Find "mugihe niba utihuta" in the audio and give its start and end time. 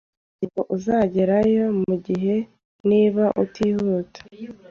1.87-4.19